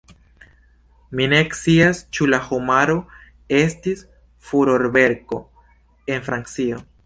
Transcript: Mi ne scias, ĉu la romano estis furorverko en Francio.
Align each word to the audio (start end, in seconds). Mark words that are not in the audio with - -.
Mi 1.19 1.27
ne 1.33 1.41
scias, 1.57 1.99
ĉu 2.17 2.27
la 2.35 2.39
romano 2.47 2.97
estis 3.61 4.03
furorverko 4.49 5.43
en 6.17 6.29
Francio. 6.31 6.85